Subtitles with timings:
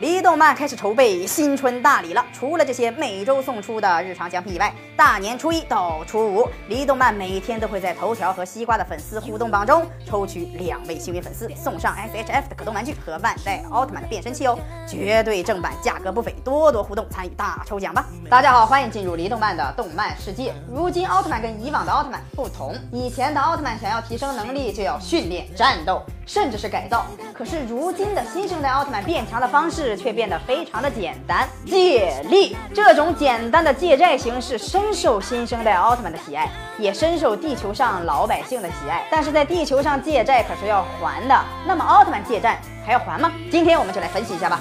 [0.00, 2.24] 离动漫开始筹备新春大礼了。
[2.32, 14.56] 除了这些每周送出的日常奖品以外，大年初一到初五，离动漫每天都会在头条和西瓜的粉丝互动榜中抽取两位幸运粉丝，送上 SHF 的可动玩具和万代奥特曼的变身器哦，
[14.88, 18.06] 绝对正版，价格不菲，多多互动参与大抽奖吧！
[18.30, 20.54] 大家好，欢迎进入离动漫的动漫世界。
[20.72, 26.00] 如今奥特曼跟以往的奥特曼不同，以前的奥特曼想要提升能力就要训练、战斗。
[26.28, 32.54] 甚至是改造，可是如今的新生代奥特曼变强的方式却变得非常的简单，借力。
[32.74, 36.46] 这种简单的借债形式深受新生代奥特曼的喜爱，
[36.78, 39.06] 也深受地球上老百姓的喜爱。
[39.10, 43.32] 但是在地球上借债可是要还的，那么奥特曼借债还要还吗？
[43.50, 44.60] 今天我们就来分析一下吧。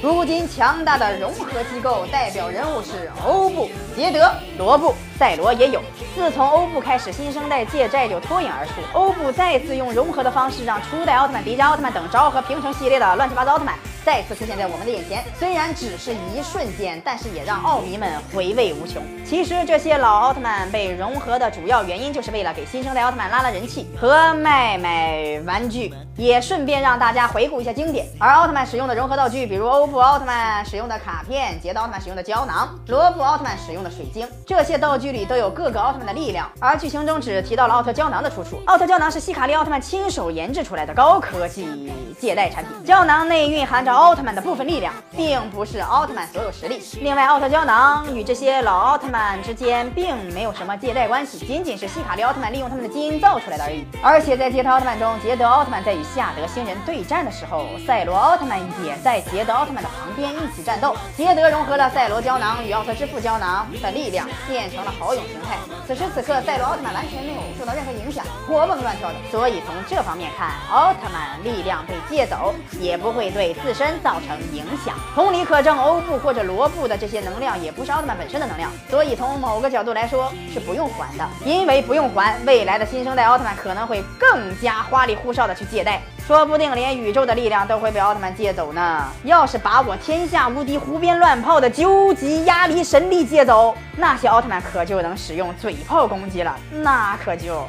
[0.00, 5.82] 如今强大的融合机构代表人物是欧布、捷德、罗布、赛罗也有。
[6.14, 8.72] 自从欧布开始，新生代借债就脱颖而出。
[8.92, 13.74] 欧布再次用融合的方式，让初代奥特曼、迪迦奥特曼等昭和平成系列的乱七八糟奥特曼。
[14.08, 19.02] 再次出现在我们的眼前，虽然只是一瞬间，但是也让奥迷们回味无穷。
[19.22, 28.06] 其实这些老奥特曼被融合的主要原因，就是为了给新生代奥特曼拉拉人气和卖卖玩具，也顺便让大家回顾一下经典。
[28.18, 36.50] 而奥特曼使用的融合道具，比如欧布奥特曼使用的卡片，捷德奥特曼使用的胶囊，罗布奥特曼使用的水晶，这些道具里都有各个奥特曼的力量。
[36.58, 38.58] 而剧情中只提到了奥特胶囊的出处。
[38.64, 43.97] 奥特胶囊是希卡利奥特曼亲手研制出来的高科技借贷产品，胶囊内蕴含着。
[43.98, 46.80] 奥特曼的部分力量，并不是奥特曼所有实力。
[47.00, 53.84] 另外，奥特胶囊与这些老奥特曼之间并没有什么借贷关系，仅仅是希卡利奥特曼利用他们的基因造出来的而已。
[54.00, 60.94] 而且在捷特奥特曼中，捷德奥特曼在与夏德星人对战的时候，赛罗奥特曼也在捷德奥特曼的旁边一起战斗。
[61.16, 65.56] 捷德融合了赛罗胶囊与奥特之父胶囊的力量，变成了好勇形态。
[65.88, 69.16] 此时此刻，赛罗奥特曼完全没有受到任何影响，活蹦乱跳的。
[69.28, 73.88] 所以从这方面看，奥特曼力量被借走，也不会对自身。
[74.02, 74.94] 造成影响。
[75.14, 81.26] 同理可证，欧布或者罗布的这些能量也不是奥特曼本身的能量，所以从某个角度来说是不用还的。
[81.44, 89.04] 因为不用还，未来的新生代奥特曼可能会更加花里胡哨的去借贷，说不定连宇宙的力量都会被奥特曼借走呢。
[89.24, 97.66] 要是把我天下无敌、胡编乱炮的究极压力神力借走，那些奥特曼可就能使用嘴炮攻击了，那可就。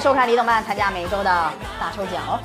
[0.00, 2.38] 收看李动漫，参加每周的大抽奖哦！